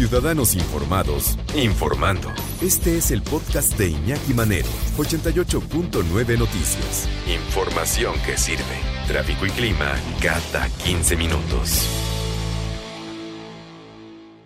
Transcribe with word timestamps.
Ciudadanos 0.00 0.54
Informados, 0.54 1.36
informando. 1.54 2.32
Este 2.62 2.96
es 2.96 3.10
el 3.10 3.20
podcast 3.20 3.76
de 3.76 3.90
Iñaki 3.90 4.32
Manero, 4.32 4.66
88.9 4.96 6.38
Noticias. 6.38 7.06
Información 7.28 8.14
que 8.24 8.38
sirve. 8.38 8.64
Tráfico 9.06 9.44
y 9.44 9.50
clima 9.50 9.94
cada 10.22 10.70
15 10.86 11.16
minutos. 11.18 11.86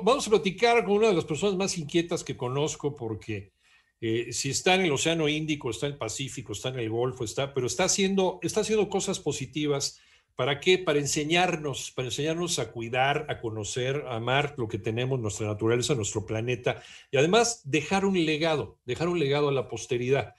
Vamos 0.02 0.27
a 0.27 0.30
platicar 0.30 0.84
con 0.84 0.95
una 0.95 1.06
de 1.06 1.14
las 1.14 1.25
personas 1.25 1.55
más 1.55 1.79
inquietas 1.79 2.25
que 2.25 2.36
conozco 2.36 2.96
porque 2.96 3.52
eh, 4.00 4.32
si 4.32 4.50
está 4.50 4.75
en 4.75 4.80
el 4.80 4.91
Océano 4.93 5.29
Índico, 5.29 5.71
está 5.71 5.86
en 5.86 5.93
el 5.93 5.98
Pacífico, 5.98 6.52
está 6.52 6.71
en 6.71 6.80
el 6.80 6.91
Golfo, 6.91 7.23
está, 7.23 7.55
pero 7.55 7.68
está 7.68 7.84
haciendo, 7.84 8.41
está 8.43 8.62
haciendo 8.62 8.89
cosas 8.89 9.21
positivas 9.21 10.00
¿Para 10.36 10.58
qué? 10.58 10.78
Para 10.78 10.98
enseñarnos, 10.98 11.92
para 11.92 12.08
enseñarnos 12.08 12.58
a 12.58 12.72
cuidar, 12.72 13.26
a 13.28 13.40
conocer, 13.40 14.04
a 14.08 14.16
amar 14.16 14.54
lo 14.56 14.66
que 14.66 14.78
tenemos, 14.78 15.20
nuestra 15.20 15.46
naturaleza, 15.46 15.94
nuestro 15.94 16.26
planeta, 16.26 16.82
y 17.11 17.16
además 17.16 17.62
dejar 17.64 18.04
un 18.04 18.25
legado, 18.25 18.78
dejar 18.84 19.08
un 19.08 19.20
legado 19.20 19.48
a 19.48 19.52
la 19.52 19.68
posteridad. 19.68 20.34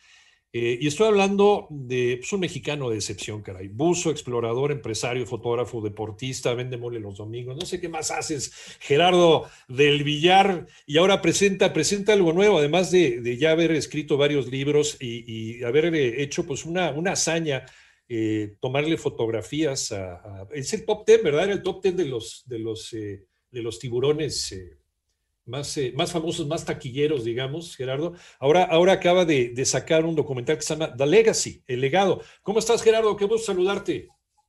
Eh, 0.57 0.79
y 0.79 0.87
estoy 0.87 1.07
hablando 1.07 1.67
de 1.69 2.15
pues, 2.21 2.31
un 2.31 2.39
mexicano 2.39 2.89
de 2.89 2.95
excepción, 2.95 3.41
caray. 3.41 3.67
Buzo, 3.67 4.09
explorador, 4.09 4.71
empresario, 4.71 5.25
fotógrafo, 5.25 5.81
deportista, 5.81 6.53
vende 6.53 6.77
mole 6.77 7.01
los 7.01 7.17
domingos. 7.17 7.57
No 7.57 7.65
sé 7.65 7.81
qué 7.81 7.89
más 7.89 8.09
haces, 8.09 8.53
Gerardo 8.79 9.49
del 9.67 10.05
Villar. 10.05 10.65
Y 10.85 10.97
ahora 10.97 11.21
presenta, 11.21 11.73
presenta 11.73 12.13
algo 12.13 12.31
nuevo, 12.31 12.59
además 12.59 12.89
de, 12.89 13.37
ya 13.37 13.51
haber 13.51 13.71
escrito 13.71 14.15
varios 14.15 14.47
libros 14.47 14.95
y, 15.01 15.61
haber 15.65 15.93
eh, 15.93 16.23
hecho 16.23 16.45
pues 16.45 16.63
una, 16.63 16.91
una 16.91 17.11
hazaña 17.11 17.65
eh, 18.07 18.55
tomarle 18.59 18.97
fotografías 18.97 19.91
a, 19.91 20.47
Es 20.51 20.73
el 20.73 20.85
top 20.85 21.05
10, 21.05 21.23
¿verdad? 21.23 21.45
Era 21.45 21.53
el 21.53 21.63
top 21.63 21.81
10 21.81 21.97
de 21.97 22.05
los, 22.05 22.43
de 22.45 22.59
los, 22.59 22.93
eh, 22.93 23.25
de 23.51 23.61
los 23.61 23.79
tiburones 23.79 24.51
eh, 24.51 24.77
más, 25.45 25.79
más 25.95 26.11
famosos, 26.11 26.47
más 26.47 26.65
taquilleros, 26.65 27.23
digamos, 27.23 27.75
Gerardo. 27.75 28.13
Ahora, 28.39 28.63
ahora 28.63 28.93
acaba 28.93 29.25
de, 29.25 29.49
de, 29.49 29.65
sacar 29.65 30.05
un 30.05 30.15
documental 30.15 30.57
que 30.57 30.63
se 30.63 30.73
llama 30.75 30.95
The 30.95 31.05
Legacy, 31.05 31.63
El 31.67 31.81
Legado. 31.81 32.21
¿Cómo 32.41 32.59
estás, 32.59 32.81
Gerardo? 32.81 33.15
Qué 33.15 33.25
gusto 33.25 33.47
saludarte. 33.47 34.07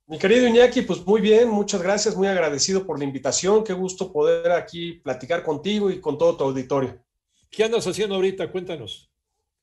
Mi 0.09 0.17
querido 0.17 0.47
Iñaki, 0.47 0.83
pues 0.83 1.05
muy 1.05 1.19
bien, 1.19 1.49
muchas 1.49 1.81
gracias, 1.81 2.15
muy 2.15 2.27
agradecido 2.27 2.85
por 2.85 2.97
la 2.97 3.03
invitación. 3.03 3.63
Qué 3.63 3.73
gusto 3.73 4.11
poder 4.11 4.53
aquí 4.53 4.93
platicar 4.93 5.43
contigo 5.43 5.91
y 5.91 5.99
con 5.99 6.17
todo 6.17 6.37
tu 6.37 6.45
auditorio. 6.45 7.03
¿Qué 7.49 7.63
andas 7.63 7.85
haciendo 7.87 8.15
ahorita? 8.15 8.49
Cuéntanos. 8.49 9.11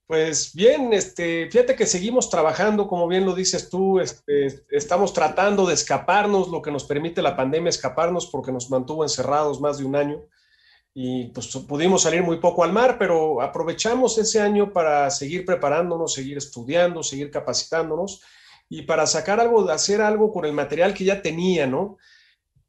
Pues 0.06 0.52
bien, 0.54 0.92
este, 0.92 1.48
fíjate 1.50 1.74
que 1.76 1.86
seguimos 1.86 2.28
trabajando, 2.28 2.86
como 2.86 3.08
bien 3.08 3.24
lo 3.24 3.34
dices 3.34 3.70
tú, 3.70 4.00
este, 4.00 4.62
estamos 4.70 5.14
tratando 5.14 5.66
de 5.66 5.72
escaparnos, 5.72 6.48
lo 6.48 6.60
que 6.60 6.70
nos 6.70 6.84
permite 6.84 7.22
la 7.22 7.36
pandemia 7.36 7.70
escaparnos 7.70 8.26
porque 8.26 8.52
nos 8.52 8.68
mantuvo 8.68 9.02
encerrados 9.02 9.62
más 9.62 9.78
de 9.78 9.84
un 9.84 9.96
año 9.96 10.20
y 10.92 11.28
pues 11.28 11.48
pudimos 11.66 12.02
salir 12.02 12.22
muy 12.22 12.38
poco 12.38 12.62
al 12.62 12.72
mar, 12.72 12.96
pero 12.98 13.40
aprovechamos 13.40 14.18
ese 14.18 14.40
año 14.40 14.72
para 14.72 15.10
seguir 15.10 15.44
preparándonos, 15.46 16.12
seguir 16.12 16.36
estudiando, 16.36 17.02
seguir 17.02 17.30
capacitándonos 17.30 18.22
y 18.68 18.82
para 18.82 19.06
sacar 19.06 19.40
algo, 19.40 19.68
hacer 19.70 20.02
algo 20.02 20.32
con 20.32 20.44
el 20.44 20.52
material 20.52 20.92
que 20.92 21.04
ya 21.04 21.22
tenía, 21.22 21.66
¿no? 21.66 21.96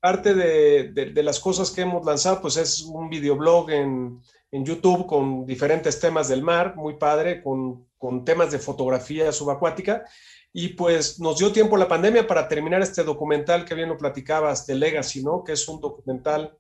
Parte 0.06 0.36
de, 0.36 1.24
las 1.24 1.40
cosas 1.40 1.72
que 1.72 1.82
hemos 1.82 2.06
lanzado, 2.06 2.42
pues 2.42 2.58
es 2.58 2.82
un 2.82 3.10
videoblog 3.10 3.72
en 3.72 4.22
en 4.56 4.64
YouTube 4.64 5.06
con 5.06 5.46
diferentes 5.46 6.00
temas 6.00 6.30
del 6.30 6.42
mar, 6.42 6.78
muy 6.78 6.96
padre, 6.96 7.44
con, 7.44 7.86
temas 8.24 8.52
de 8.52 8.60
fotografía 8.60 9.32
subacuática. 9.32 10.06
Y 10.54 10.70
pues 10.70 11.20
nos 11.20 11.40
dio 11.40 11.52
tiempo 11.52 11.76
la 11.76 11.88
pandemia 11.88 12.26
para 12.26 12.48
terminar 12.48 12.82
este 12.82 13.04
documental 13.04 13.66
que 13.66 13.76
bien 13.76 13.90
lo 13.90 13.98
platicabas 13.98 14.66
de 14.66 14.76
Legacy, 14.76 15.24
¿no? 15.24 15.44
Que 15.44 15.54
es 15.54 15.68
un 15.68 15.82
documental, 15.82 16.58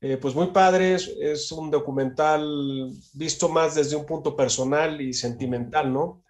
eh, 0.00 0.16
pues 0.16 0.34
muy 0.34 0.46
padre, 0.46 0.94
es, 0.94 1.52
un 1.52 1.70
documental 1.70 2.92
visto 3.12 3.48
más 3.48 3.74
desde 3.74 3.96
un 3.96 4.06
punto 4.06 4.34
personal 4.34 5.00
y 5.00 5.12
sentimental, 5.12 5.92
¿no? 5.92 6.22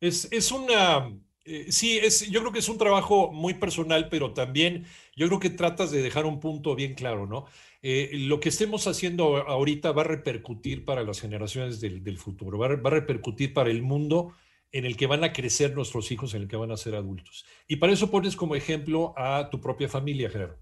Es, 0.00 0.28
es 0.30 0.50
una, 0.52 1.10
eh, 1.44 1.66
sí, 1.70 1.98
es, 1.98 2.28
yo 2.30 2.40
creo 2.40 2.52
que 2.52 2.58
es 2.58 2.68
un 2.68 2.78
trabajo 2.78 3.32
muy 3.32 3.54
personal, 3.54 4.08
pero 4.08 4.32
también 4.32 4.86
yo 5.16 5.26
creo 5.26 5.40
que 5.40 5.50
tratas 5.50 5.90
de 5.90 6.02
dejar 6.02 6.26
un 6.26 6.40
punto 6.40 6.74
bien 6.74 6.94
claro, 6.94 7.26
¿no? 7.26 7.46
Eh, 7.82 8.10
lo 8.12 8.40
que 8.40 8.50
estemos 8.50 8.86
haciendo 8.86 9.38
ahorita 9.38 9.92
va 9.92 10.02
a 10.02 10.04
repercutir 10.04 10.84
para 10.84 11.02
las 11.02 11.20
generaciones 11.20 11.80
del, 11.80 12.18
futuro, 12.18 12.58
va 12.58 12.66
a, 12.66 12.90
repercutir 12.90 13.54
para 13.54 13.70
el 13.70 13.82
mundo 13.82 14.34
en 14.70 14.84
el 14.84 14.96
que 14.96 15.06
van 15.06 15.24
a 15.24 15.32
crecer 15.32 15.74
nuestros 15.74 16.12
hijos, 16.12 16.34
en 16.34 16.42
el 16.42 16.48
que 16.48 16.56
van 16.56 16.70
a 16.70 16.76
ser 16.76 16.94
adultos. 16.94 17.46
Y 17.66 17.76
para 17.76 17.92
eso 17.92 18.10
pones 18.10 18.36
como 18.36 18.54
ejemplo 18.54 19.14
a 19.16 19.48
tu 19.50 19.60
propia 19.60 19.88
familia, 19.88 20.28
Gerardo. 20.28 20.58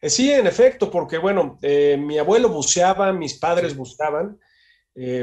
Eh, 0.00 0.10
sí, 0.10 0.30
en 0.30 0.46
efecto, 0.46 0.90
porque 0.90 1.18
bueno, 1.18 1.58
eh, 1.60 1.96
mi 1.98 2.18
abuelo 2.18 2.48
buceaba, 2.48 3.12
mis 3.12 3.34
padres 3.34 3.76
buceaban, 3.76 4.38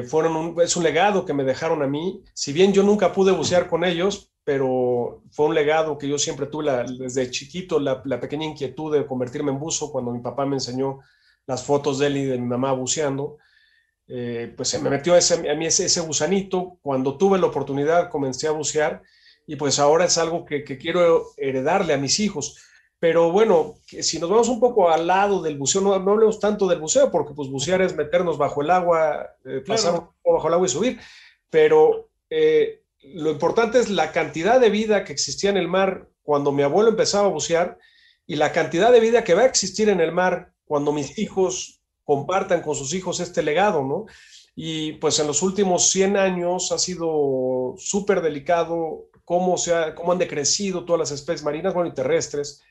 fueron 0.08 0.56
es 0.62 0.76
un 0.76 0.84
legado 0.84 1.26
que 1.26 1.34
me 1.34 1.44
dejaron 1.44 1.84
a 1.84 1.88
mí. 1.88 2.24
Si 2.34 2.54
bien 2.54 2.72
yo 2.74 2.84
nunca 2.84 3.12
pude 3.12 3.32
bucear 3.32 3.68
con 3.68 3.84
ellos, 3.84 4.32
pero 4.46 5.24
fue 5.32 5.48
un 5.48 5.56
legado 5.56 5.98
que 5.98 6.08
yo 6.08 6.20
siempre 6.20 6.46
tuve 6.46 6.72
desde 7.00 7.32
chiquito, 7.32 7.80
la, 7.80 8.02
pequeña 8.22 8.46
inquietud 8.46 8.96
de 8.96 9.06
convertirme 9.06 9.52
en 9.52 9.60
buzo 9.60 9.92
cuando 9.92 10.12
mi 10.12 10.20
papá 10.20 10.46
me 10.46 10.56
enseñó 10.56 11.00
las 11.48 11.64
fotos 11.64 11.98
de 11.98 12.08
él 12.08 12.18
y 12.18 12.26
de 12.26 12.38
mi 12.38 12.46
mamá 12.46 12.72
buceando. 12.72 13.38
Eh, 14.08 14.54
pues 14.56 14.70
se 14.70 14.78
me 14.78 14.92
metió 14.92 15.14
a 15.14 15.56
mí 15.56 15.66
ese, 15.66 15.86
ese, 15.86 16.02
gusanito. 16.02 16.78
Cuando 16.84 17.18
tuve 17.18 17.40
la 17.40 17.48
oportunidad 17.48 18.10
comencé 18.10 18.48
a 18.48 18.52
bucear 18.52 19.02
y 19.48 19.56
pues 19.56 19.80
ahora 19.80 20.06
es 20.06 20.18
algo 20.20 20.46
que, 20.46 20.64
quiero 20.64 21.26
heredarle 21.38 21.94
a 21.94 21.98
mis 21.98 22.20
hijos. 22.20 22.58
Pero 23.00 23.32
bueno, 23.32 23.76
si 23.86 24.20
nos 24.20 24.30
vamos 24.30 24.48
un 24.48 24.60
poco 24.60 24.90
al 24.90 25.08
lado 25.08 25.42
del 25.42 25.58
buceo, 25.58 25.82
no, 25.82 26.00
no 26.00 26.12
hablemos 26.12 26.40
tanto 26.40 26.68
del 26.68 26.80
buceo 26.80 27.12
porque 27.12 27.34
pues 27.34 27.50
bucear 27.50 27.82
es 27.82 27.96
meternos 27.96 28.38
bajo 28.38 28.62
el 28.62 28.72
agua, 28.72 29.30
eh, 29.44 29.62
pasar 29.66 29.94
un 29.94 30.00
poco 30.00 30.36
bajo 30.36 30.48
el 30.48 30.54
agua 30.54 30.68
y 30.68 30.70
subir. 30.70 31.00
Pero 31.50 32.10
eh, 32.30 32.84
lo 33.14 33.32
importante 33.32 33.80
es 33.80 33.90
la 33.90 34.12
cantidad 34.12 34.60
de 34.60 34.70
vida 34.70 35.04
que 35.04 35.14
existía 35.14 35.50
en 35.50 35.58
el 35.58 35.68
mar 35.68 36.10
cuando 36.24 36.52
mi 36.52 36.64
abuelo 36.64 36.90
empezaba 36.90 37.28
a 37.28 37.32
bucear 37.32 37.78
y 38.26 38.36
la 38.36 38.52
cantidad 38.52 38.92
de 38.92 39.00
vida 39.00 39.24
que 39.24 39.36
va 39.36 39.44
a 39.44 39.46
existir 39.46 39.90
en 39.90 40.02
el 40.02 40.12
mar 40.12 40.54
cuando 40.66 40.92
mis 40.92 41.18
hijos 41.20 41.82
compartan 42.04 42.62
con 42.62 42.76
sus 42.76 42.94
hijos 42.94 43.20
este 43.20 43.44
legado, 43.44 43.84
¿no? 43.84 44.06
Y 44.56 44.94
pues 44.94 45.20
en 45.20 45.28
los 45.28 45.42
últimos 45.42 45.90
100 45.90 46.18
años 46.18 46.72
ha 46.72 46.80
sido 46.80 47.76
súper 47.78 48.22
delicado 48.22 49.10
cómo, 49.26 49.58
se 49.58 49.74
ha, 49.74 49.94
cómo 49.94 50.14
han 50.14 50.18
decrecido 50.18 50.86
todas 50.86 51.00
las 51.00 51.12
especies 51.12 51.44
marinas, 51.44 51.74
bueno, 51.74 51.90
y 51.90 51.94
terrestres. 51.94 52.62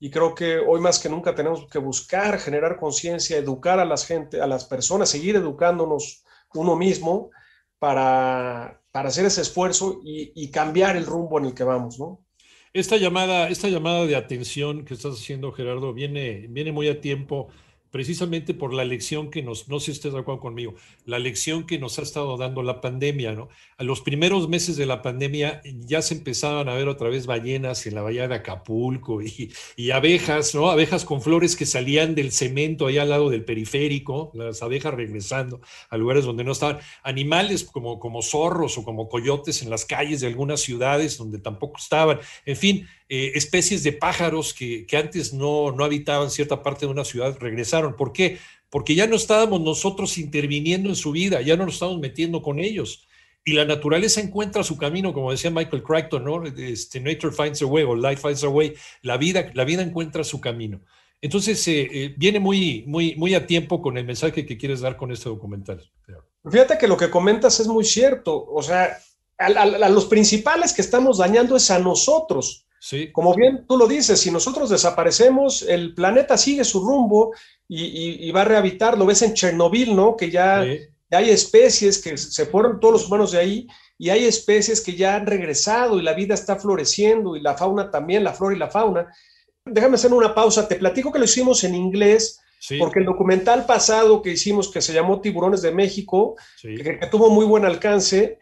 Y 0.00 0.10
creo 0.10 0.34
que 0.34 0.58
hoy 0.58 0.80
más 0.80 0.98
que 0.98 1.08
nunca 1.08 1.34
tenemos 1.34 1.66
que 1.66 1.78
buscar, 1.78 2.38
generar 2.38 2.76
conciencia, 2.76 3.36
educar 3.36 3.80
a 3.80 3.84
las 3.84 4.06
gente, 4.06 4.40
a 4.40 4.46
las 4.46 4.64
personas, 4.64 5.08
seguir 5.08 5.36
educándonos 5.36 6.24
uno 6.54 6.76
mismo 6.76 7.30
para, 7.78 8.80
para 8.90 9.08
hacer 9.08 9.24
ese 9.26 9.42
esfuerzo 9.42 10.00
y, 10.04 10.50
cambiar 10.50 10.96
el 10.96 11.06
rumbo 11.06 11.38
en 11.38 11.46
el 11.46 11.54
que 11.54 11.64
vamos, 11.64 11.98
¿no? 11.98 12.24
Esta 12.72 12.96
llamada, 12.96 13.48
esta 13.48 13.68
llamada 13.68 14.06
de 14.06 14.14
atención 14.14 14.84
que 14.84 14.94
estás 14.94 15.14
haciendo, 15.14 15.52
Gerardo, 15.52 15.92
viene, 15.92 16.46
viene 16.48 16.70
muy 16.70 16.88
a 16.88 17.00
tiempo 17.00 17.48
precisamente 17.90 18.54
por 18.54 18.74
la 18.74 18.84
lección 18.84 19.30
que 19.30 19.42
nos, 19.42 19.68
no 19.68 19.80
sé 19.80 19.86
si 19.86 19.92
estés 19.92 20.12
de 20.12 20.18
acuerdo 20.18 20.40
conmigo, 20.40 20.74
la 21.06 21.18
lección 21.18 21.66
que 21.66 21.78
nos 21.78 21.98
ha 21.98 22.02
estado 22.02 22.36
dando 22.36 22.62
la 22.62 22.80
pandemia, 22.80 23.32
¿no? 23.32 23.48
A 23.76 23.84
los 23.84 24.00
primeros 24.00 24.48
meses 24.48 24.76
de 24.76 24.86
la 24.86 25.02
pandemia 25.02 25.62
ya 25.64 26.02
se 26.02 26.14
empezaban 26.14 26.68
a 26.68 26.74
ver 26.74 26.88
otra 26.88 27.08
vez 27.08 27.26
ballenas 27.26 27.86
en 27.86 27.94
la 27.94 28.02
bahía 28.02 28.28
de 28.28 28.34
Acapulco 28.34 29.22
y, 29.22 29.52
y 29.76 29.90
abejas, 29.90 30.54
¿no? 30.54 30.70
Abejas 30.70 31.04
con 31.04 31.22
flores 31.22 31.56
que 31.56 31.66
salían 31.66 32.14
del 32.14 32.32
cemento 32.32 32.86
allá 32.86 33.02
al 33.02 33.10
lado 33.10 33.30
del 33.30 33.44
periférico, 33.44 34.30
las 34.34 34.62
abejas 34.62 34.94
regresando 34.94 35.60
a 35.90 35.96
lugares 35.96 36.24
donde 36.24 36.44
no 36.44 36.52
estaban, 36.52 36.78
animales 37.02 37.64
como, 37.64 37.98
como 37.98 38.22
zorros 38.22 38.78
o 38.78 38.84
como 38.84 39.08
coyotes 39.08 39.62
en 39.62 39.70
las 39.70 39.84
calles 39.84 40.20
de 40.20 40.26
algunas 40.26 40.60
ciudades 40.60 41.16
donde 41.16 41.38
tampoco 41.38 41.78
estaban, 41.78 42.20
en 42.44 42.56
fin, 42.56 42.88
eh, 43.10 43.32
especies 43.34 43.82
de 43.82 43.92
pájaros 43.92 44.52
que, 44.52 44.86
antes 44.92 45.32
no, 45.32 45.72
no, 45.72 45.84
habitaban 45.84 46.30
cierta 46.30 46.62
parte 46.62 46.84
de 46.84 46.92
una 46.92 47.04
ciudad 47.04 47.38
regresaron. 47.40 47.96
¿Por 47.96 48.12
qué? 48.12 48.38
Porque 48.68 48.94
ya 48.94 49.06
no 49.06 49.16
estábamos 49.16 49.62
nosotros 49.62 50.18
interviniendo 50.18 50.90
en 50.90 50.96
su 50.96 51.12
vida, 51.12 51.40
ya 51.40 51.56
no 51.56 51.64
nos 51.64 51.74
estamos 51.74 51.98
metiendo 52.00 52.42
con 52.42 52.58
ellos. 52.58 53.06
Y 53.46 53.52
la 53.52 53.64
naturaleza 53.64 54.20
encuentra 54.20 54.62
su 54.62 54.76
camino, 54.76 55.14
como 55.14 55.30
decía 55.30 55.50
Michael 55.50 55.82
Crichton, 55.82 56.22
¿no? 56.22 56.44
Este, 56.44 57.00
Nature 57.00 57.34
finds 57.34 57.62
a 57.62 57.66
way 57.66 57.82
o 57.82 57.94
life 57.94 58.20
finds 58.20 58.44
a 58.44 58.48
way. 58.50 58.74
La 59.00 59.16
vida, 59.16 59.50
la 59.54 59.64
vida 59.64 59.80
encuentra 59.80 60.22
su 60.22 60.38
camino. 60.38 60.82
Entonces, 61.22 61.66
eh, 61.66 61.88
eh, 61.90 62.14
viene 62.18 62.40
muy, 62.40 62.84
muy, 62.86 63.16
muy 63.16 63.34
a 63.34 63.46
tiempo 63.46 63.80
con 63.80 63.96
el 63.96 64.04
mensaje 64.04 64.44
que 64.44 64.58
quieres 64.58 64.80
dar 64.80 64.98
con 64.98 65.12
este 65.12 65.30
documental. 65.30 65.90
Fíjate 66.44 66.76
que 66.76 66.86
lo 66.86 66.98
que 66.98 67.08
comentas 67.08 67.58
es 67.58 67.68
muy 67.68 67.86
cierto. 67.86 68.44
O 68.44 68.62
sea, 68.62 68.98
a 69.38 69.88
los 69.88 70.04
principales 70.04 70.74
que 70.74 70.82
estamos 70.82 71.16
dañando 71.16 71.56
es 71.56 71.70
a 71.70 71.78
nosotros. 71.78 72.66
Como 73.12 73.34
bien 73.34 73.66
tú 73.66 73.76
lo 73.76 73.86
dices, 73.86 74.20
si 74.20 74.30
nosotros 74.30 74.70
desaparecemos, 74.70 75.62
el 75.62 75.94
planeta 75.94 76.36
sigue 76.36 76.64
su 76.64 76.80
rumbo 76.80 77.32
y, 77.68 78.30
va 78.30 78.42
a 78.42 78.44
rehabitar. 78.44 78.96
Lo 78.96 79.06
ves 79.06 79.22
en 79.22 79.34
Chernobyl, 79.34 79.94
¿no? 79.94 80.16
Que 80.16 80.30
ya, 80.30 80.60
hay 81.10 81.30
especies 81.30 82.00
que 82.00 82.16
se 82.16 82.46
fueron 82.46 82.80
todos 82.80 82.92
los 82.92 83.06
humanos 83.06 83.32
de 83.32 83.38
ahí 83.38 83.66
y 83.98 84.10
hay 84.10 84.24
especies 84.24 84.80
que 84.80 84.94
ya 84.94 85.16
han 85.16 85.26
regresado 85.26 85.98
y 85.98 86.02
la 86.02 86.12
vida 86.12 86.34
está 86.34 86.56
floreciendo 86.56 87.34
y 87.34 87.40
la 87.40 87.54
fauna 87.54 87.90
también, 87.90 88.24
la 88.24 88.32
flora 88.32 88.54
y 88.54 88.58
la 88.58 88.68
fauna. 88.68 89.12
Déjame 89.64 89.96
hacer 89.96 90.12
una 90.12 90.34
pausa. 90.34 90.68
Te 90.68 90.76
platico 90.76 91.12
que 91.12 91.18
lo 91.18 91.24
hicimos 91.24 91.64
en 91.64 91.74
inglés 91.74 92.40
Porque 92.78 93.00
el 93.00 93.06
documental 93.06 93.66
pasado 93.66 94.22
que 94.22 94.32
hicimos, 94.32 94.70
que 94.70 94.80
se 94.80 94.92
llamó 94.92 95.20
Tiburones 95.20 95.62
de 95.62 95.72
México, 95.72 96.36
que, 96.60 96.98
tuvo 97.10 97.30
muy 97.30 97.44
buen 97.44 97.64
alcance, 97.64 98.38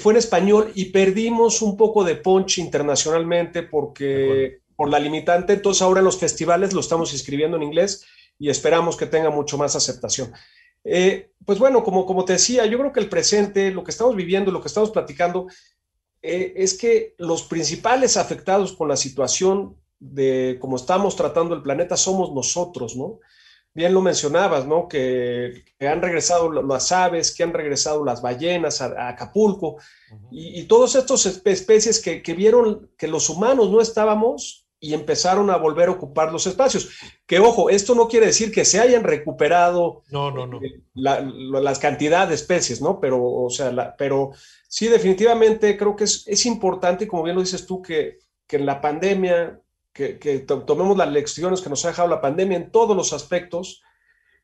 fue 0.00 0.12
en 0.12 0.18
español 0.18 0.72
y 0.74 0.86
perdimos 0.86 1.62
un 1.62 1.76
poco 1.76 2.04
de 2.04 2.16
punch 2.16 2.58
internacionalmente 2.58 3.62
porque 3.62 4.60
por 4.76 4.90
la 4.90 4.98
limitante. 4.98 5.52
Entonces 5.52 5.82
ahora 5.82 6.00
en 6.00 6.06
los 6.06 6.18
festivales 6.18 6.72
lo 6.72 6.80
estamos 6.80 7.12
escribiendo 7.14 7.56
en 7.56 7.62
inglés 7.62 8.04
y 8.38 8.48
esperamos 8.48 8.96
que 8.96 9.06
tenga 9.06 9.30
mucho 9.30 9.56
más 9.58 9.76
aceptación. 9.76 10.32
Eh, 10.84 11.30
pues 11.46 11.58
bueno, 11.58 11.82
como, 11.82 12.04
como 12.04 12.24
te 12.24 12.34
decía, 12.34 12.66
yo 12.66 12.78
creo 12.78 12.92
que 12.92 13.00
el 13.00 13.08
presente, 13.08 13.70
lo 13.70 13.84
que 13.84 13.90
estamos 13.90 14.14
viviendo, 14.16 14.50
lo 14.50 14.60
que 14.60 14.68
estamos 14.68 14.90
platicando, 14.90 15.46
eh, 16.22 16.52
es 16.56 16.74
que 16.76 17.14
los 17.18 17.42
principales 17.42 18.16
afectados 18.16 18.72
con 18.72 18.88
la 18.88 18.96
situación 18.96 19.76
de 19.98 20.58
cómo 20.60 20.76
estamos 20.76 21.16
tratando 21.16 21.54
el 21.54 21.62
planeta 21.62 21.96
somos 21.96 22.32
nosotros, 22.32 22.96
¿no? 22.96 23.20
Bien 23.74 23.92
lo 23.92 24.00
mencionabas, 24.00 24.66
¿no? 24.66 24.86
Que, 24.86 25.64
han 25.80 26.00
regresado 26.00 26.50
las 26.62 26.92
aves, 26.92 27.34
que 27.34 27.42
han 27.42 27.52
regresado 27.52 28.04
las 28.04 28.22
ballenas 28.22 28.80
a, 28.80 29.08
Acapulco 29.08 29.76
y, 30.30 30.60
y 30.60 30.64
todas 30.64 30.94
estas 30.94 31.26
especies 31.26 32.00
que, 32.00 32.22
que, 32.22 32.34
vieron 32.34 32.90
que 32.96 33.08
los 33.08 33.28
humanos 33.28 33.70
no 33.70 33.80
estábamos 33.80 34.64
y 34.84 34.92
empezaron 34.92 35.48
a 35.48 35.56
volver 35.56 35.88
a 35.88 35.92
ocupar 35.92 36.30
los 36.30 36.46
espacios. 36.46 36.90
Que 37.26 37.38
ojo, 37.38 37.70
esto 37.70 37.94
no 37.94 38.06
quiere 38.06 38.26
decir 38.26 38.52
que 38.52 38.66
se 38.66 38.80
hayan 38.80 39.02
recuperado 39.02 40.02
no, 40.10 40.30
no, 40.30 40.46
no. 40.46 40.60
Eh, 40.62 40.82
las 40.94 41.78
cantidades 41.78 42.28
de 42.28 42.34
especies, 42.34 42.82
¿no? 42.82 43.00
Pero, 43.00 43.22
o 43.24 43.48
sea, 43.48 43.96
pero 43.96 44.32
sí, 44.68 44.88
definitivamente 44.88 45.76
creo 45.78 45.96
que 45.96 46.04
es, 46.04 46.24
es 46.26 46.44
importante, 46.44 47.08
como 47.08 47.22
bien 47.22 47.34
lo 47.34 47.42
dices 47.42 47.66
tú, 47.66 47.80
que, 47.80 48.18
que 48.46 48.56
en 48.56 48.66
la 48.66 48.80
pandemia 48.82 49.58
que, 49.94 50.44
tomemos 50.66 50.96
las 50.96 51.10
lecciones 51.10 51.60
que 51.60 51.70
nos 51.70 51.84
ha 51.84 51.88
dejado 51.88 52.08
la 52.08 52.20
pandemia 52.20 52.56
en 52.56 52.70
todos 52.70 52.96
los 52.96 53.12
aspectos 53.12 53.80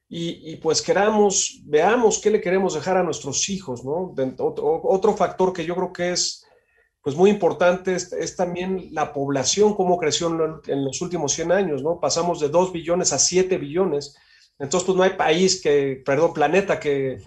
y, 0.08 0.56
pues 0.56 0.82
queramos, 0.82 1.60
veamos 1.64 2.18
qué 2.18 2.30
le 2.30 2.40
queremos 2.40 2.74
dejar 2.74 2.96
a 2.96 3.02
nuestros 3.02 3.48
hijos, 3.48 3.84
¿no? 3.84 4.14
otro, 4.38 5.16
factor 5.16 5.52
que 5.52 5.64
yo 5.64 5.76
creo 5.76 5.92
que 5.92 6.12
es 6.12 6.44
pues 7.02 7.16
muy 7.16 7.30
importante 7.30 7.94
es, 7.94 8.36
también 8.36 8.88
la 8.92 9.12
población, 9.12 9.74
cómo 9.74 9.98
creció 9.98 10.28
en, 10.66 10.84
los 10.84 11.00
últimos 11.00 11.32
100 11.32 11.52
años, 11.52 11.82
¿no? 11.82 11.98
Pasamos 11.98 12.40
de 12.40 12.48
2 12.48 12.72
billones 12.72 13.12
a 13.12 13.18
7 13.18 13.56
billones. 13.56 14.16
Entonces, 14.58 14.84
pues 14.84 14.96
no 14.96 15.02
hay 15.02 15.10
país 15.10 15.62
que, 15.62 16.02
perdón, 16.04 16.34
planeta 16.34 16.78
que, 16.78 17.18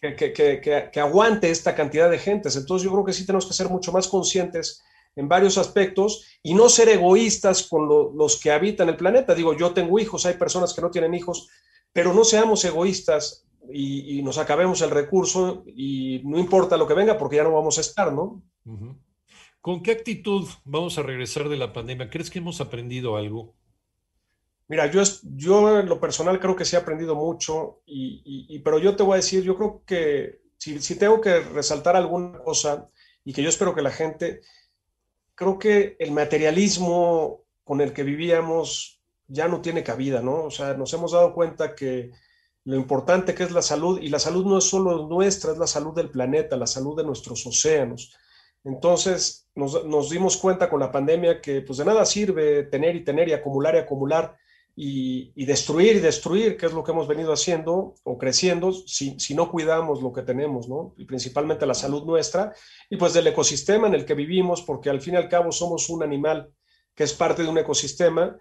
que, 0.00 0.14
que, 0.32 0.90
que, 0.92 1.00
aguante 1.00 1.50
esta 1.50 1.74
cantidad 1.74 2.08
de 2.08 2.18
gentes. 2.18 2.54
Entonces, 2.54 2.84
yo 2.84 2.92
creo 2.92 3.04
que 3.04 3.12
sí 3.12 3.26
tenemos 3.26 3.46
que 3.46 3.54
ser 3.54 3.68
mucho 3.68 3.90
más 3.90 4.06
conscientes 4.06 4.84
en 5.16 5.28
varios 5.28 5.58
aspectos 5.58 6.24
y 6.42 6.54
no 6.54 6.68
ser 6.68 6.90
egoístas 6.90 7.66
con 7.66 7.88
los 7.88 8.38
que 8.38 8.52
habitan 8.52 8.88
el 8.88 8.96
planeta. 8.96 9.34
Digo, 9.34 9.56
yo 9.56 9.72
tengo 9.72 9.98
hijos, 9.98 10.26
hay 10.26 10.34
personas 10.34 10.74
que 10.74 10.82
no 10.82 10.90
tienen 10.90 11.14
hijos, 11.14 11.48
pero 11.92 12.12
no 12.12 12.22
seamos 12.24 12.64
egoístas 12.64 13.46
y, 13.72 14.22
nos 14.22 14.38
acabemos 14.38 14.80
el 14.82 14.90
recurso 14.90 15.64
y 15.66 16.20
no 16.24 16.38
importa 16.38 16.76
lo 16.76 16.86
que 16.86 16.94
venga 16.94 17.18
porque 17.18 17.36
ya 17.36 17.44
no 17.44 17.52
vamos 17.52 17.78
a 17.78 17.80
estar, 17.80 18.12
¿no? 18.12 18.42
¿Con 19.60 19.82
qué 19.82 19.92
actitud 19.92 20.46
vamos 20.64 20.98
a 20.98 21.02
regresar 21.02 21.48
de 21.48 21.56
la 21.56 21.72
pandemia? 21.72 22.10
¿Crees 22.10 22.30
que 22.30 22.38
hemos 22.38 22.60
aprendido 22.60 23.16
algo? 23.16 23.54
Mira, 24.68 24.90
yo, 24.90 25.02
yo 25.22 25.78
en 25.80 25.88
lo 25.88 26.00
personal 26.00 26.40
creo 26.40 26.56
que 26.56 26.64
sí 26.64 26.76
he 26.76 26.78
aprendido 26.78 27.14
mucho, 27.14 27.80
y, 27.86 28.58
pero 28.60 28.78
yo 28.78 28.96
te 28.96 29.02
voy 29.02 29.14
a 29.14 29.16
decir, 29.16 29.42
yo 29.42 29.56
creo 29.56 29.82
que 29.86 30.40
si, 30.56 30.80
si 30.80 30.98
tengo 30.98 31.20
que 31.20 31.40
resaltar 31.40 31.96
alguna 31.96 32.38
cosa 32.40 32.88
y 33.24 33.32
que 33.32 33.42
yo 33.42 33.48
espero 33.48 33.74
que 33.74 33.82
la 33.82 33.90
gente, 33.90 34.40
creo 35.36 35.58
que 35.58 35.96
el 36.00 36.10
materialismo 36.10 37.44
con 37.62 37.80
el 37.80 37.92
que 37.92 38.02
vivíamos 38.02 39.00
ya 39.28 39.46
no 39.46 39.60
tiene 39.60 39.84
cabida, 39.84 40.20
¿no? 40.22 40.44
O 40.44 40.50
sea, 40.50 40.74
nos 40.74 40.92
hemos 40.92 41.12
dado 41.12 41.32
cuenta 41.32 41.74
que 41.76 42.10
lo 42.64 42.76
importante 42.76 43.34
que 43.34 43.44
es 43.44 43.52
la 43.52 43.62
salud, 43.62 44.00
y 44.00 44.08
la 44.08 44.18
salud 44.18 44.44
no 44.44 44.58
es 44.58 44.64
solo 44.64 45.06
nuestra, 45.06 45.52
es 45.52 45.58
la 45.58 45.68
salud 45.68 45.94
del 45.94 46.10
planeta, 46.10 46.56
la 46.56 46.66
salud 46.66 46.96
de 46.96 47.04
nuestros 47.04 47.46
océanos. 47.46 48.12
Entonces 48.64 49.48
nos, 49.54 50.10
dimos 50.10 50.36
cuenta 50.36 50.68
con 50.68 50.80
la 50.80 50.90
pandemia 50.90 51.40
que 51.40 51.60
pues 51.60 51.78
de 51.78 51.84
nada 51.84 52.04
sirve 52.04 52.64
tener 52.64 52.96
y 52.96 53.04
tener 53.04 53.28
y 53.28 53.32
acumular 53.32 53.76
y 53.76 53.78
acumular 53.78 54.36
y, 54.78 55.46
destruir 55.46 55.96
y 55.96 56.00
destruir, 56.00 56.58
que 56.58 56.66
es 56.66 56.72
lo 56.74 56.84
que 56.84 56.92
hemos 56.92 57.08
venido 57.08 57.32
haciendo 57.32 57.94
o 58.04 58.18
creciendo, 58.18 58.72
si, 58.72 59.18
si, 59.18 59.34
no 59.34 59.50
cuidamos 59.50 60.02
lo 60.02 60.12
que 60.12 60.20
tenemos, 60.20 60.68
¿no? 60.68 60.94
Y 60.98 61.06
principalmente 61.06 61.64
la 61.64 61.72
salud 61.72 62.04
nuestra 62.04 62.52
y 62.90 62.98
pues 62.98 63.14
del 63.14 63.26
ecosistema 63.26 63.88
en 63.88 63.94
el 63.94 64.04
que 64.04 64.12
vivimos, 64.12 64.60
porque 64.60 64.90
al 64.90 65.00
fin 65.00 65.14
y 65.14 65.16
al 65.16 65.30
cabo 65.30 65.50
somos 65.50 65.88
un 65.88 66.02
animal 66.02 66.50
que 66.94 67.04
es 67.04 67.14
parte 67.14 67.42
de 67.42 67.48
un 67.48 67.56
ecosistema 67.56 68.36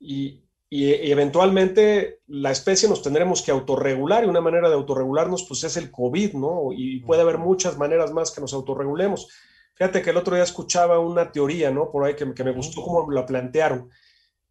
y, 0.00 0.42
y, 0.70 0.90
eventualmente 1.10 2.20
la 2.28 2.50
especie 2.50 2.88
nos 2.88 3.02
tendremos 3.02 3.42
que 3.42 3.50
autorregular 3.50 4.24
y 4.24 4.28
una 4.28 4.40
manera 4.40 4.70
de 4.70 4.76
autorregularnos 4.76 5.44
pues 5.46 5.64
es 5.64 5.76
el 5.76 5.90
COVID, 5.90 6.32
¿no? 6.32 6.70
Y 6.72 7.00
puede 7.00 7.20
haber 7.20 7.36
muchas 7.36 7.76
maneras 7.76 8.10
más 8.10 8.30
que 8.30 8.40
nos 8.40 8.54
autorregulemos. 8.54 9.28
Fíjate 9.74 10.00
que 10.00 10.10
el 10.10 10.16
otro 10.16 10.34
día 10.34 10.44
escuchaba 10.44 10.98
una 10.98 11.30
teoría, 11.30 11.70
¿no? 11.70 11.90
Por 11.90 12.06
ahí 12.06 12.16
que, 12.16 12.32
que 12.32 12.44
me 12.44 12.52
gustó 12.52 12.82
cómo 12.82 13.10
la 13.10 13.26
plantearon 13.26 13.90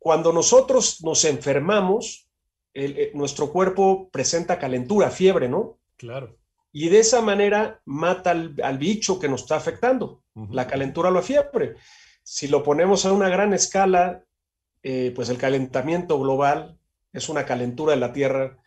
cuando 0.03 0.33
nosotros 0.33 1.01
nos 1.01 1.23
enfermamos, 1.23 2.27
eh, 2.73 3.11
nuestro 3.13 3.53
cuerpo 3.53 4.09
presenta 4.11 4.59
calentura, 4.59 5.09
fiebre, 5.09 5.47
¿no? 5.47 5.79
Claro. 5.95 6.37
Y 6.73 6.89
de 6.89 6.99
esa 6.99 7.21
manera 7.21 7.81
mata 7.85 8.31
al, 8.31 8.77
bicho 8.77 9.17
que 9.17 9.29
nos 9.29 9.43
está 9.43 9.55
afectando, 9.55 10.21
la 10.51 10.67
calentura 10.67 11.07
o 11.07 11.13
la 11.13 11.21
fiebre. 11.21 11.75
Si 12.21 12.49
lo 12.49 12.63
ponemos 12.63 13.05
a 13.05 13.13
una 13.13 13.29
gran 13.29 13.53
escala, 13.53 14.25
eh, 14.81 15.13
pues 15.15 15.29
el 15.29 15.37
calentamiento 15.37 16.19
global 16.19 16.77
es 17.13 17.29
una 17.29 17.45
calentura 17.45 17.93
de 17.93 17.99
la 17.99 18.11
Tierra 18.11 18.57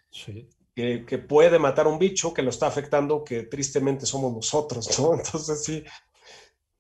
que, 0.75 1.05
que, 1.05 1.19
puede 1.19 1.59
matar 1.59 1.85
a 1.85 1.91
un 1.91 1.99
bicho 1.99 2.33
que 2.33 2.43
lo 2.43 2.49
está 2.49 2.67
afectando, 2.69 3.25
que 3.25 3.43
tristemente 3.43 4.07
somos 4.07 4.33
nosotros, 4.33 4.99
¿no? 4.99 5.13
Entonces 5.19 5.63
sí, 5.63 5.85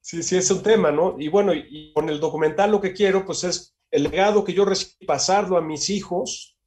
sí, 0.01 0.23
sí 0.23 0.39
es 0.39 0.51
un 0.51 0.63
tema, 0.63 0.91
¿no? 0.91 1.17
Y 1.19 1.29
bueno, 1.29 1.53
y 1.53 1.93
con 1.93 2.09
el 2.09 2.21
documental 2.21 2.71
lo 2.71 2.81
que 2.81 2.95
quiero, 2.95 3.27
pues 3.27 3.45
es 3.45 3.76
el 3.91 4.05
legado 4.05 4.45
que 4.45 4.53
yo 4.53 4.65
recibí, 4.65 5.07
pasarlo 5.07 5.57
a 5.57 5.63
mis 5.63 5.91
hijos 5.91 6.59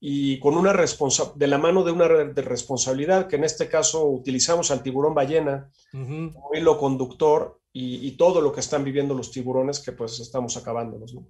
y 0.00 0.38
con 0.40 0.56
una 0.56 0.72
responsabilidad, 0.72 1.38
de 1.38 1.46
la 1.46 1.58
mano 1.58 1.84
de 1.84 1.92
una 1.92 2.08
de 2.08 2.42
responsabilidad, 2.42 3.28
que 3.28 3.36
en 3.36 3.44
este 3.44 3.68
caso 3.68 4.06
utilizamos 4.06 4.70
al 4.70 4.82
tiburón 4.82 5.14
ballena 5.14 5.70
como 5.90 6.50
hilo 6.54 6.78
conductor 6.78 7.60
y, 7.72 8.06
y, 8.06 8.12
todo 8.12 8.40
lo 8.40 8.52
que 8.52 8.60
están 8.60 8.84
viviendo 8.84 9.14
los 9.14 9.30
tiburones 9.30 9.80
que 9.80 9.92
pues 9.92 10.18
estamos 10.20 10.56
acabándolos, 10.56 11.14
¿no? 11.14 11.26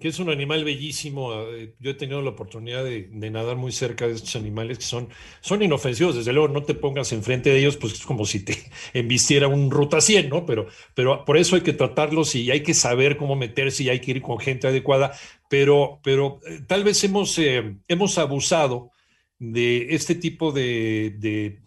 Que 0.00 0.08
es 0.08 0.18
un 0.18 0.30
animal 0.30 0.64
bellísimo. 0.64 1.32
Eh, 1.52 1.74
yo 1.78 1.90
he 1.90 1.94
tenido 1.94 2.22
la 2.22 2.30
oportunidad 2.30 2.82
de, 2.82 3.08
nadar 3.30 3.56
muy 3.56 3.70
cerca 3.70 4.08
de 4.08 4.14
estos 4.14 4.34
animales 4.34 4.78
que 4.78 4.84
son, 4.84 5.08
son 5.40 5.62
inofensivos. 5.62 6.16
Desde 6.16 6.32
luego, 6.32 6.48
no 6.48 6.62
te 6.62 6.74
pongas 6.74 7.12
enfrente 7.12 7.50
de 7.50 7.58
ellos, 7.58 7.76
pues 7.76 7.92
es 7.92 8.06
como 8.06 8.24
si 8.24 8.40
te 8.44 8.56
embistiera 8.94 9.46
un 9.46 9.70
ruta 9.70 10.00
100, 10.00 10.30
¿no? 10.30 10.46
Pero, 10.46 10.66
pero 10.94 11.24
por 11.24 11.36
eso 11.36 11.54
hay 11.54 11.62
que 11.62 11.74
tratarlos 11.74 12.34
y 12.34 12.50
hay 12.50 12.62
que 12.62 12.74
saber 12.74 13.18
cómo 13.18 13.36
meterse 13.36 13.84
y 13.84 13.90
hay 13.90 14.00
que 14.00 14.12
ir 14.12 14.22
con 14.22 14.38
gente 14.38 14.66
adecuada. 14.66 15.12
Pero, 15.48 16.00
pero 16.02 16.40
eh, 16.46 16.60
tal 16.66 16.82
vez 16.82 17.04
hemos, 17.04 17.38
eh, 17.38 17.76
hemos 17.86 18.16
abusado 18.16 18.90
de 19.38 19.94
este 19.94 20.14
tipo 20.14 20.50
de 20.52 21.60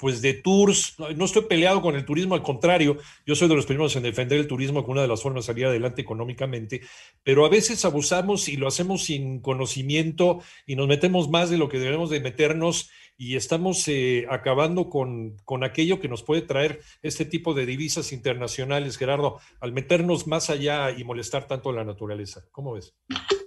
pues 0.00 0.22
de 0.22 0.32
tours, 0.32 0.96
no 1.14 1.24
estoy 1.26 1.42
peleado 1.42 1.82
con 1.82 1.94
el 1.94 2.06
turismo, 2.06 2.34
al 2.34 2.42
contrario, 2.42 2.96
yo 3.26 3.34
soy 3.34 3.48
de 3.48 3.54
los 3.54 3.66
primeros 3.66 3.94
en 3.96 4.02
defender 4.02 4.38
el 4.38 4.46
turismo 4.46 4.80
como 4.80 4.92
una 4.92 5.02
de 5.02 5.08
las 5.08 5.22
formas 5.22 5.44
de 5.44 5.52
salir 5.52 5.66
adelante 5.66 6.00
económicamente, 6.00 6.80
pero 7.22 7.44
a 7.44 7.50
veces 7.50 7.84
abusamos 7.84 8.48
y 8.48 8.56
lo 8.56 8.66
hacemos 8.66 9.04
sin 9.04 9.40
conocimiento 9.40 10.40
y 10.66 10.74
nos 10.74 10.88
metemos 10.88 11.28
más 11.28 11.50
de 11.50 11.58
lo 11.58 11.68
que 11.68 11.78
debemos 11.78 12.08
de 12.08 12.20
meternos 12.20 12.90
y 13.20 13.36
estamos 13.36 13.86
eh, 13.88 14.26
acabando 14.30 14.88
con, 14.88 15.36
con, 15.44 15.62
aquello 15.62 16.00
que 16.00 16.08
nos 16.08 16.22
puede 16.22 16.40
traer 16.40 16.80
este 17.02 17.26
tipo 17.26 17.52
de 17.52 17.66
divisas 17.66 18.12
internacionales, 18.12 18.96
Gerardo, 18.96 19.38
al 19.60 19.72
meternos 19.72 20.26
más 20.26 20.48
allá 20.48 20.90
y 20.90 21.04
molestar 21.04 21.46
tanto 21.46 21.68
a 21.68 21.74
la 21.74 21.84
naturaleza. 21.84 22.46
¿Cómo 22.50 22.72
ves? 22.72 22.94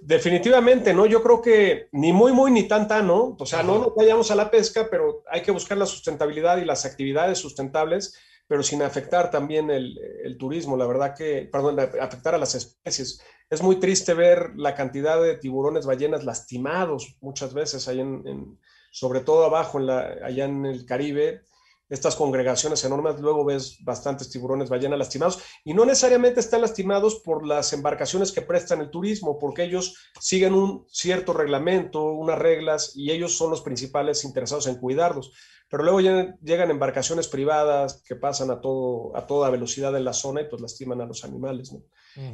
Definitivamente, 0.00 0.94
¿no? 0.94 1.06
Yo 1.06 1.24
creo 1.24 1.42
que 1.42 1.88
ni 1.90 2.12
muy, 2.12 2.30
muy, 2.30 2.52
ni 2.52 2.68
tanta, 2.68 3.02
¿no? 3.02 3.36
O 3.36 3.46
sea, 3.46 3.64
no 3.64 3.80
nos 3.80 3.96
vayamos 3.96 4.30
a 4.30 4.36
la 4.36 4.48
pesca, 4.48 4.86
pero 4.88 5.24
hay 5.28 5.42
que 5.42 5.50
buscar 5.50 5.76
la 5.76 5.86
sustentabilidad 5.86 6.58
y 6.58 6.64
las 6.64 6.86
actividades 6.86 7.38
sustentables, 7.38 8.16
pero 8.46 8.62
sin 8.62 8.80
afectar 8.80 9.32
también 9.32 9.72
el, 9.72 9.98
el 10.22 10.38
turismo. 10.38 10.76
La 10.76 10.86
verdad 10.86 11.16
que, 11.18 11.48
perdón, 11.50 11.80
afectar 11.80 12.32
a 12.32 12.38
las 12.38 12.54
especies. 12.54 13.20
Es 13.50 13.60
muy 13.60 13.80
triste 13.80 14.14
ver 14.14 14.52
la 14.54 14.76
cantidad 14.76 15.20
de 15.20 15.36
tiburones, 15.36 15.84
ballenas 15.84 16.24
lastimados 16.24 17.16
muchas 17.20 17.52
veces 17.54 17.88
ahí 17.88 17.98
en, 17.98 18.22
en 18.24 18.58
sobre 18.94 19.22
todo 19.22 19.44
abajo, 19.44 19.80
en 19.80 19.86
la, 19.86 20.18
allá 20.22 20.44
en 20.44 20.64
el 20.66 20.86
Caribe, 20.86 21.42
estas 21.88 22.14
congregaciones 22.14 22.84
enormes, 22.84 23.18
luego 23.18 23.44
ves 23.44 23.78
bastantes 23.82 24.30
tiburones 24.30 24.68
ballena 24.68 24.96
lastimados 24.96 25.40
y 25.64 25.74
no 25.74 25.84
necesariamente 25.84 26.38
están 26.38 26.60
lastimados 26.60 27.16
por 27.16 27.44
las 27.44 27.72
embarcaciones 27.72 28.30
que 28.30 28.40
prestan 28.40 28.80
el 28.80 28.90
turismo, 28.90 29.36
porque 29.40 29.64
ellos 29.64 29.96
siguen 30.20 30.54
un 30.54 30.86
cierto 30.92 31.32
reglamento, 31.32 32.04
unas 32.04 32.38
reglas 32.38 32.92
y 32.94 33.10
ellos 33.10 33.36
son 33.36 33.50
los 33.50 33.62
principales 33.62 34.24
interesados 34.24 34.68
en 34.68 34.76
cuidarlos. 34.76 35.32
Pero 35.68 35.82
luego 35.82 36.00
llegan, 36.00 36.70
embarcaciones 36.70 37.26
privadas 37.26 38.00
que 38.06 38.14
pasan 38.14 38.52
a, 38.52 38.60
todo, 38.60 39.16
a 39.16 39.26
toda 39.26 39.50
velocidad 39.50 39.96
en 39.96 40.04
la 40.04 40.12
zona 40.12 40.42
y 40.42 40.48
pues 40.48 40.62
lastiman 40.62 41.00
a 41.00 41.06
los 41.06 41.24
animales. 41.24 41.74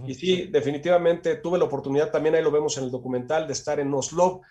Y 0.06 0.12
sí, 0.12 0.48
definitivamente 0.48 1.36
tuve 1.36 1.58
la 1.58 1.64
oportunidad, 1.64 2.10
también 2.10 2.34
ahí 2.34 2.42
lo 2.42 2.50
vemos 2.50 2.76
en 2.76 2.84
el 2.84 2.90
documental, 2.90 3.46
de 3.46 3.54
estar 3.54 3.80
en 3.80 3.94
Oslo, 3.94 4.42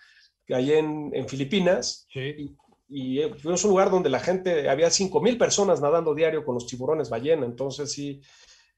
allá 0.54 0.78
en, 0.78 1.10
en 1.14 1.28
Filipinas. 1.28 2.06
Sí. 2.12 2.56
Y, 2.88 3.20
y 3.20 3.22
fuimos 3.38 3.64
a 3.64 3.68
un 3.68 3.70
lugar 3.72 3.90
donde 3.90 4.10
la 4.10 4.20
gente, 4.20 4.68
había 4.68 4.90
5 4.90 5.20
mil 5.20 5.38
personas 5.38 5.80
nadando 5.80 6.14
diario 6.14 6.44
con 6.44 6.54
los 6.54 6.66
tiburones 6.66 7.08
ballena. 7.08 7.46
Entonces 7.46 7.92
sí, 7.92 8.20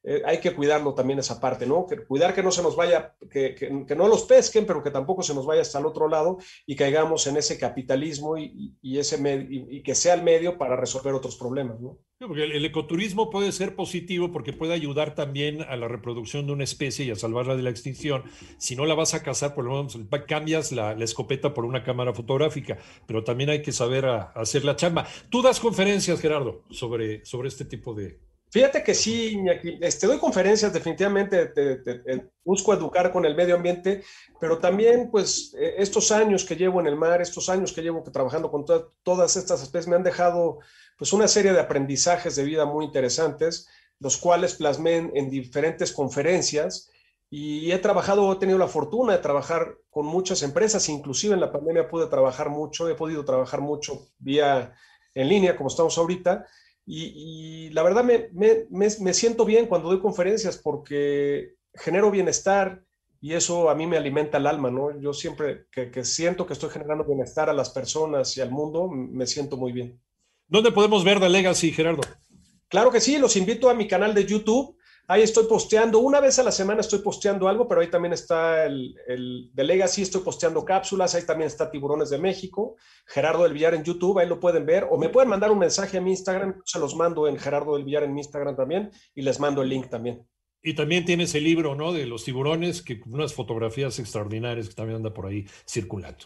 eh, 0.04 0.23
hay 0.25 0.38
que 0.38 0.54
cuidarlo 0.54 0.94
también 0.94 1.21
esa 1.21 1.40
parte, 1.40 1.66
¿no? 1.66 1.87
Que, 1.87 2.04
cuidar 2.04 2.35
que 2.35 2.42
no 2.42 2.50
se 2.50 2.62
nos 2.62 2.75
vaya, 2.75 3.14
que, 3.30 3.54
que, 3.54 3.94
no 3.94 4.09
los 4.09 4.25
pesquen, 4.25 4.66
pero 4.66 4.82
que 4.82 4.90
tampoco 4.90 5.23
se 5.23 5.35
nos 5.35 5.47
vaya 5.47 5.62
hasta 5.62 5.78
el 5.78 5.87
otro 5.87 6.09
lado 6.09 6.38
y 6.66 6.75
caigamos 6.75 7.26
en 7.28 7.37
ese 7.37 7.59
capitalismo 7.59 8.37
y, 8.37 8.76
y 8.82 8.99
ese 8.99 9.16
y, 9.49 9.76
y, 9.76 9.82
que 9.82 9.94
sea 9.94 10.14
el 10.14 10.23
medio 10.23 10.59
para 10.59 10.76
resolver 10.76 11.14
otros 11.14 11.37
problemas, 11.37 11.80
¿no? 11.80 11.99
Porque 12.18 12.44
el, 12.44 12.64
ecoturismo 12.64 13.30
puede 13.30 13.50
ser 13.52 13.75
positivo 13.75 14.30
porque 14.30 14.52
puede 14.52 14.75
ayudar 14.75 15.14
también 15.14 15.62
a 15.62 15.76
la 15.76 15.88
reproducción 15.88 16.47
de 16.47 16.52
una 16.52 16.64
especie 16.64 17.04
y 17.04 17.11
a 17.11 17.16
salvarla 17.16 17.56
de 17.56 17.62
la 17.62 17.71
extinción. 17.71 18.25
Si 18.59 18.76
no 18.76 18.87
la 18.87 18.94
vas 18.94 19.14
a 19.14 19.23
cazar, 19.23 19.54
por 19.54 19.64
lo 19.64 19.73
menos 19.73 19.99
cambias 20.26 20.73
la, 20.73 20.92
escopeta 20.92 21.52
por 21.52 21.64
una 21.64 21.82
cámara 21.82 22.14
fotográfica, 22.14 22.78
pero 23.06 23.25
también 23.25 23.50
hay 23.50 23.62
que 23.62 23.73
saber 23.73 24.06
a, 24.06 24.32
a 24.35 24.42
hacer 24.42 24.64
la 24.64 24.76
chamba. 24.76 25.06
Tú 25.30 25.42
das 25.42 25.59
conferencias, 25.59 26.21
Gerardo, 26.21 26.62
sobre, 26.71 27.25
sobre 27.25 27.49
este 27.49 27.64
tipo 27.64 27.92
de, 27.92 28.21
Fíjate 28.52 28.85
que 28.85 28.94
sí, 28.94 29.30
Iñaki, 29.30 29.78
este, 29.80 30.06
doy 30.06 30.18
conferencias, 30.18 30.75
definitivamente 30.75 31.47
te, 31.47 31.76
te, 31.76 31.94
te, 32.00 32.28
busco 32.44 32.75
educar 32.75 33.11
con 33.11 33.25
el 33.25 33.35
medio 33.35 33.54
ambiente, 33.54 34.04
pero 34.38 34.59
también 34.59 35.11
pues 35.11 35.54
e, 35.59 35.76
estos 35.78 36.12
años 36.12 36.44
que 36.44 36.54
llevo 36.54 36.78
en 36.78 36.87
el 36.87 36.94
mar, 36.94 37.23
estos 37.23 37.49
años 37.49 37.73
que 37.73 37.80
llevo 37.80 38.02
trabajando 38.02 38.50
con 38.50 38.66
to 38.66 38.92
todas 39.02 39.37
estas 39.37 39.62
especies 39.62 39.88
me 39.88 39.97
han 39.97 40.02
dejado 40.02 40.59
pues 40.99 41.14
una 41.14 41.28
serie 41.28 41.54
de 41.54 41.61
aprendizajes 41.61 42.37
de 42.37 42.44
vida 42.44 42.66
muy 42.66 42.85
interesantes, 42.85 43.71
los 43.99 44.18
cuales 44.18 44.56
plasmé 44.56 44.97
en, 44.97 45.12
en 45.14 45.30
diferentes 45.30 45.90
conferencias 45.90 46.90
y 47.30 47.73
he 47.73 47.78
trabajado, 47.78 48.30
he 48.30 48.37
tenido 48.37 48.59
la 48.59 48.68
fortuna 48.68 49.14
de 49.14 49.21
trabajar 49.21 49.78
con 49.88 50.04
muchas 50.04 50.42
empresas, 50.42 50.90
inclusive 50.90 51.32
en 51.32 51.40
la 51.40 51.52
pandemia 51.52 51.88
pude 51.88 52.06
trabajar 52.06 52.50
mucho, 52.50 52.87
he 52.90 52.94
podido 52.97 53.25
trabajar 53.25 53.62
mucho 53.62 54.09
vía 54.18 54.75
en 55.14 55.30
línea 55.30 55.56
como 55.56 55.71
estamos 55.71 55.97
ahorita 55.97 56.47
y, 56.85 57.67
y 57.67 57.71
la 57.71 57.83
verdad 57.83 58.05
me, 58.05 58.29
me, 58.33 58.67
me, 58.71 58.89
me, 59.01 59.15
siento 59.15 59.45
bien 59.45 59.67
cuando 59.67 59.89
doy 59.89 60.01
conferencias 60.01 60.59
porque 60.59 61.55
genero 61.75 62.11
bienestar 62.11 62.83
y 63.21 63.35
eso 63.35 63.71
a 63.71 63.75
mí 63.75 63.87
me 63.87 63.97
alimenta 63.97 64.39
el 64.39 64.49
alma, 64.49 64.71
¿no? 64.71 64.99
Yo 65.01 65.12
siempre 65.12 65.67
que, 65.71 65.91
que 65.91 66.05
siento 66.05 66.45
que 66.45 66.55
estoy 66.55 66.71
generando 66.71 67.05
bienestar 67.05 67.49
a 67.49 67.53
las 67.53 67.71
personas 67.71 68.37
y 68.37 68.41
al 68.41 68.51
mundo, 68.51 68.89
me 68.89 69.27
siento 69.27 69.57
muy 69.57 69.71
bien. 69.71 70.01
¿Dónde 70.49 70.73
podemos 70.73 71.05
ver 71.05 71.21
The 71.21 71.29
Legacy, 71.29 71.71
Gerardo? 71.71 72.03
Claro 72.69 72.91
que 72.91 73.01
sí, 73.01 73.19
los 73.19 73.37
invito 73.37 73.71
a 73.71 73.75
mi 73.75 73.87
canal 73.87 74.12
de 74.15 74.27
YouTube. 74.27 74.77
Ahí 75.12 75.21
estoy 75.21 75.45
posteando, 75.45 75.99
una 75.99 76.21
vez 76.21 76.38
a 76.38 76.42
la 76.42 76.50
semana 76.50 76.81
estoy 76.81 77.00
posteando 77.00 77.47
algo, 77.47 77.69
pero 77.69 77.83
ahí 77.83 77.90
también 77.90 78.14
está 78.14 78.64
el, 78.64 78.97
el 79.07 79.50
de 79.52 79.62
Legacy, 79.62 80.00
estoy 80.00 80.23
posteando 80.23 80.64
cápsulas, 80.64 81.14
ahí 81.14 81.26
también 81.26 81.49
está 81.49 81.71
Tiburones 81.71 82.09
de 82.09 82.16
México, 82.16 82.76
Gerardo 83.04 83.42
del 83.42 83.52
Villar 83.52 83.75
en 83.75 83.85
YouTube, 83.85 84.19
ahí 84.19 84.26
lo 84.26 84.40
pueden 84.40 84.64
ver, 84.64 84.88
o 84.90 84.97
me 84.97 85.11
pueden 85.11 85.28
mandar 85.28 85.50
un 85.50 85.59
mensaje 85.59 85.99
a 85.99 86.00
mi 86.00 86.12
Instagram, 86.12 86.62
se 86.64 86.78
los 86.78 86.97
mando 86.97 87.28
en 87.28 87.37
Gerardo 87.37 87.75
del 87.75 87.85
Villar 87.85 88.04
en 88.04 88.14
mi 88.14 88.21
Instagram 88.21 88.57
también, 88.57 88.90
y 89.14 89.21
les 89.21 89.38
mando 89.38 89.61
el 89.61 89.69
link 89.69 89.90
también. 89.90 90.26
Y 90.62 90.73
también 90.73 91.04
tienes 91.04 91.35
el 91.35 91.45
libro, 91.45 91.75
¿no? 91.75 91.92
De 91.92 92.07
los 92.07 92.25
tiburones, 92.25 92.81
que 92.81 93.02
unas 93.04 93.35
fotografías 93.35 93.99
extraordinarias 93.99 94.71
que 94.71 94.75
también 94.75 94.97
anda 94.97 95.12
por 95.12 95.26
ahí 95.26 95.45
circulando. 95.69 96.25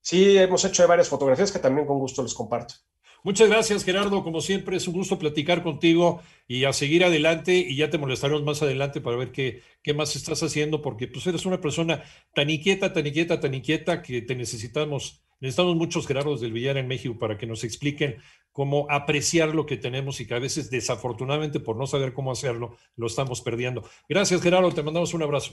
Sí, 0.00 0.36
hemos 0.36 0.64
hecho 0.64 0.88
varias 0.88 1.08
fotografías 1.08 1.52
que 1.52 1.60
también 1.60 1.86
con 1.86 2.00
gusto 2.00 2.24
les 2.24 2.34
comparto. 2.34 2.74
Muchas 3.22 3.48
gracias, 3.48 3.84
Gerardo. 3.84 4.22
Como 4.22 4.40
siempre, 4.40 4.76
es 4.76 4.86
un 4.86 4.94
gusto 4.94 5.18
platicar 5.18 5.62
contigo 5.62 6.22
y 6.46 6.64
a 6.64 6.72
seguir 6.72 7.04
adelante. 7.04 7.54
Y 7.56 7.76
ya 7.76 7.90
te 7.90 7.98
molestaremos 7.98 8.44
más 8.44 8.62
adelante 8.62 9.00
para 9.00 9.16
ver 9.16 9.32
qué, 9.32 9.62
qué 9.82 9.94
más 9.94 10.14
estás 10.16 10.42
haciendo, 10.42 10.82
porque 10.82 11.08
pues 11.08 11.26
eres 11.26 11.46
una 11.46 11.60
persona 11.60 12.02
tan 12.34 12.50
inquieta, 12.50 12.92
tan 12.92 13.06
inquieta, 13.06 13.40
tan 13.40 13.54
inquieta 13.54 14.02
que 14.02 14.22
te 14.22 14.34
necesitamos. 14.34 15.22
Necesitamos 15.40 15.76
muchos 15.76 16.06
Gerardos 16.06 16.40
del 16.40 16.52
Villar 16.52 16.78
en 16.78 16.88
México 16.88 17.18
para 17.18 17.36
que 17.36 17.46
nos 17.46 17.62
expliquen 17.64 18.16
cómo 18.52 18.86
apreciar 18.88 19.54
lo 19.54 19.66
que 19.66 19.76
tenemos 19.76 20.18
y 20.20 20.26
que 20.26 20.34
a 20.34 20.38
veces, 20.38 20.70
desafortunadamente, 20.70 21.60
por 21.60 21.76
no 21.76 21.86
saber 21.86 22.14
cómo 22.14 22.32
hacerlo, 22.32 22.78
lo 22.96 23.06
estamos 23.06 23.42
perdiendo. 23.42 23.84
Gracias, 24.08 24.40
Gerardo. 24.40 24.72
Te 24.72 24.82
mandamos 24.82 25.12
un 25.12 25.22
abrazo. 25.22 25.52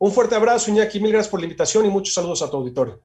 Un 0.00 0.12
fuerte 0.12 0.34
abrazo, 0.34 0.70
Iñaki. 0.70 1.00
Mil 1.00 1.12
gracias 1.12 1.30
por 1.30 1.40
la 1.40 1.46
invitación 1.46 1.84
y 1.84 1.90
muchos 1.90 2.14
saludos 2.14 2.40
a 2.42 2.50
tu 2.50 2.56
auditorio. 2.56 3.02